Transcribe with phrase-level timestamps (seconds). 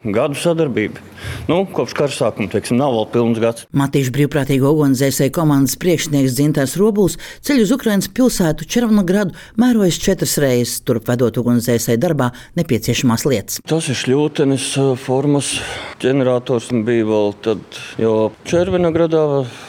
[0.00, 1.02] Gadu sadarbība.
[1.44, 3.66] Nu, kopš kara sākuma, teiksim, nav vēl pilns gads.
[3.76, 10.78] Matīšu brīvprātīgo ugunsdzēsēju komandas priekšnieks Dzintars Robuls ceļu uz Ukrainas pilsētu Červonogradu mērojas četras reizes,
[10.88, 13.60] turp vedot ugunsdzēsēju darbā nepieciešamās lietas.
[13.68, 14.70] Tas ir šļūtenis,
[15.04, 15.52] formas
[16.00, 17.60] ģenerators bija vēl tad,
[18.00, 19.22] jo Červonogradā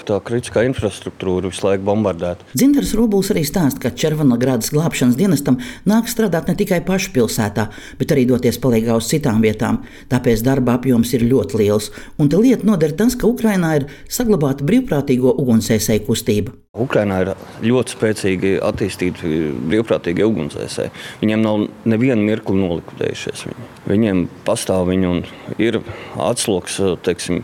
[0.07, 2.47] tā kritiskā infrastruktūra visu laiku bombardēta.
[2.55, 5.59] Dzintars Robuls arī stāsta, ka Červonogradas glābšanas dienestam
[5.89, 7.67] nāk strādāt ne tikai pašu pilsētā,
[7.99, 9.81] bet arī doties palīgā uz citām vietām.
[10.11, 14.67] Tāpēc darba apjoms ir ļoti liels, un te lieta noder tas, ka Ukrainā ir saglabāta
[14.67, 16.55] brīvprātīgo ugunsdzēsēju kustība.
[16.71, 17.29] Ukrainā ir
[17.67, 19.27] ļoti spēcīgi attīstīti
[19.67, 20.93] brīvprātīgie ugunsdzēsēji.
[21.19, 23.41] Viņiem nav neviena mirkli nolikvidējušies.
[23.49, 23.65] Viņi.
[23.91, 25.19] Viņiem pastāv viņi un
[25.59, 25.81] ir
[26.15, 27.41] atsloks, teiksim,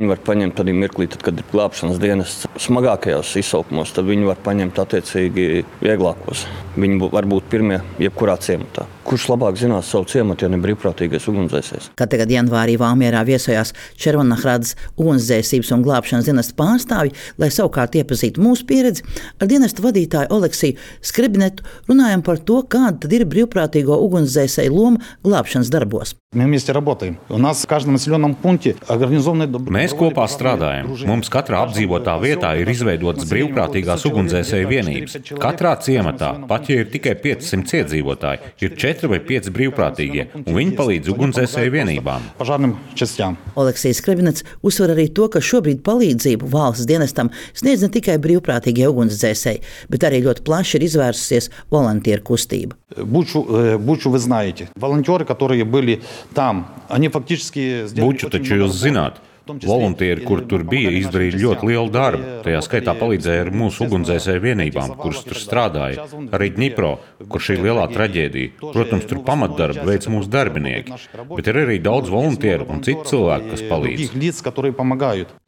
[0.00, 2.34] viņi var paņemt arī mirklī, tad, kad ir glābšanas dienas
[2.64, 6.42] smagākajos izsaukumos, tad viņi var paņemt attiecīgi vieglākos.
[6.74, 8.88] Viņi var būt pirmie jebkurā ciematā.
[9.04, 11.90] Kurš labāk zinās savu ciematu, ja ne brīvprātīgais ugunsdzēsējs?
[12.00, 18.63] Kad tagad janvārī Valmierā viesojās Červonahrādas ugunsdzēsības un glābšanas dienesta pārstāvji, lai savukārt iepazītu mūsu
[18.68, 19.04] pieredzi,
[19.40, 26.14] ar dienesta vadītāju Oleksiju Skribinetu runājam par to, kāda ir brīvprātīgo ugunsdzēsēju loma glābšanas darbos.
[29.74, 30.88] Mēs kopā strādājam.
[31.06, 35.14] Mums katrā apdzīvotā vietā ir izveidotas brīvprātīgās ugunsdzēsēju vienības.
[35.38, 40.74] Katrā ciematā, pat ja ir tikai 500 iedzīvotāji, ir 4 vai 5 brīvprātīgie, un viņi
[40.80, 42.26] palīdz ugunsdzēsēju vienībām.
[43.54, 48.18] Oleksijas Krebinets uzsver arī to, ka šobrīd palīdzību valsts dienestam sniedz ne tikai
[48.53, 52.77] brīvprātīgie ugunsdzēsēji, bet arī ļoti plaši ir izvērsusies volantieru kustība.
[52.95, 54.69] Бучу, Бучу вы знаете.
[54.75, 56.01] Волонтеры, которые были
[56.33, 59.19] там, они фактически сделали Buču taču jūs zināt.
[59.49, 62.27] Volunteeri, kur tur bija, izdarīja ļoti lielu darbu.
[62.45, 66.05] Tajā skaitā palīdzēja ar mūsu ugunsdzēsēju vienībām, kuras tur strādāja.
[66.37, 66.91] Arī Dņipro,
[67.25, 68.59] kur šī lielā traģēdija.
[68.61, 70.93] Protams, tur pamatdarbu veic mūsu darbinieki.
[71.33, 74.13] Bet ir arī daudz volunteeru un citu cilvēku, kas palīdz.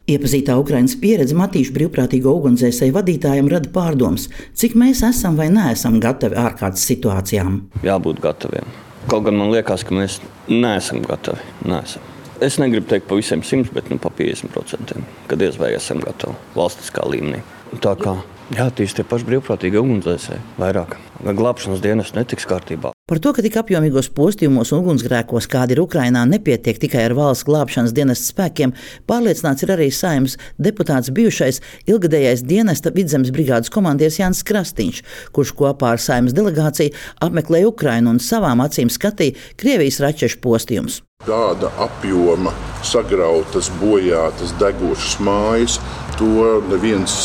[0.07, 6.39] Iepazītā Ukraiņas pieredze Matīšu brīvprātīgo ugunsdzēsēju vadītājiem rada pārdomas, cik mēs esam vai neesam gatavi
[6.39, 7.57] ārkārtas situācijām.
[7.83, 8.71] Jābūt gataviem.
[9.11, 11.43] Kaut gan man liekas, ka mēs neesam gatavi.
[11.67, 12.07] Neesam.
[12.39, 14.95] Es negribu teikt pa visiem simts, bet nu, pa 50%,
[15.27, 17.43] kad iespēja esam gatavi valstiskā līmenī.
[17.83, 18.15] Tā kā
[18.55, 21.01] jāattīst tie paši brīvprātīgi ugunsdzēsēji vairāk.
[21.27, 22.96] Vai glābšanas dienas netiks kārtībā?
[23.07, 27.47] Par to, ka tik apjomīgos postījumos un ugunsgrēkos, kādi ir Ukrainā, nepietiek tikai ar valsts
[27.47, 28.73] glābšanas dienesta spēkiem,
[29.07, 35.03] pārliecināts ir arī saimnes deputāts bijušais ilgadējais dienesta vidzemes brigādes komandieris Jānis Krastīņš,
[35.39, 41.05] kurš kopā ar saimnes delegāciju apmeklēja Ukrainu un savām acīm skatīja Krievijas raķešu postījumus.
[41.27, 42.53] Tāda apjoma,
[42.87, 45.79] sagrautas, bojātas, degošas mājas,
[46.21, 46.29] to
[46.71, 47.17] neviens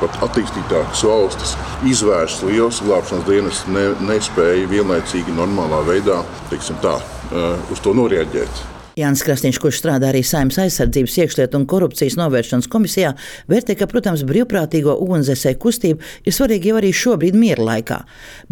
[0.00, 1.52] pat attīstītākas valstis
[1.92, 6.22] izvērst liels glābšanas dienas ne, nespēja vienlaicīgi normālā veidā
[6.80, 6.94] tā,
[7.68, 8.64] uz to noreaģēt.
[8.94, 13.10] Jānis Krasniņš, kurš strādā arī Saimnes aizsardzības, iekšlietu un korupcijas novēršanas komisijā,
[13.50, 17.98] vērtē, ka, protams, brīvprātīgo ugunsdzēsēju kustība ir svarīga jau arī šobrīd miera laikā.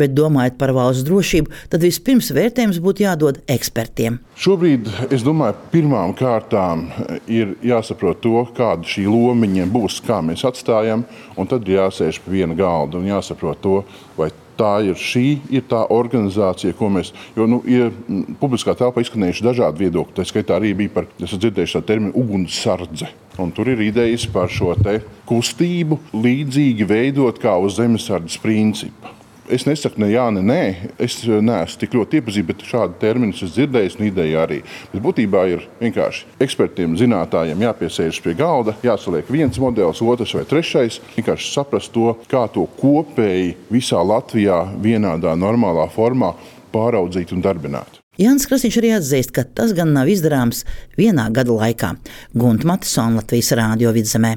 [0.03, 4.19] Bet domājot par valsts drošību, tad vispirms vērtējums būtu jādod ekspertiem.
[4.43, 6.89] Šobrīd, es domāju, pirmām kārtām
[7.31, 11.07] ir jāsaprot to, kāda šī loma viņiem būs, kā mēs atstājam,
[11.39, 13.85] un tad ir jāsēž pie viena galda un jāsaprot to,
[14.19, 17.13] vai tā ir šī ir tā organizācija, ko mēs.
[17.37, 17.93] Jo nu, ir
[18.41, 20.17] publiskā telpā izskanējuši dažādi viedokļi.
[20.19, 23.11] Tā skaitā arī bija par, es dzirdēju šo terminu ugunsardze.
[23.41, 24.75] Un tur ir idejas par šo
[25.29, 29.22] kustību līdzīgi veidot kā uz zemesardzes principu.
[29.51, 30.63] Es nesaku, ne jā, ne nē.
[31.03, 34.61] Es neesmu tik ļoti iepazīstināts, bet šādu terminu esmu dzirdējis, un ideja arī.
[34.93, 41.01] Bet būtībā ir vienkārši ekspertiem, zinātājiem jāpiesēžas pie galda, jāsaliek viens modelis, otrs vai trešais.
[41.17, 46.35] Vienkārši saprast to, kā to kopēji visā Latvijā vienādā, normālā formā
[46.73, 48.03] pāraudzīt un darbināt.
[48.21, 50.67] Jānis Krasīņš arī atzīst, ka tas gan nav izdarāms
[51.01, 51.95] vienā gada laikā.
[52.37, 54.37] Gunta Matisona Latvijas Rādio vidzemē.